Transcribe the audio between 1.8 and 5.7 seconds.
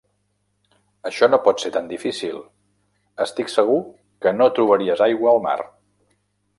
difícil! Estic segur que no trobaries aigua a mar!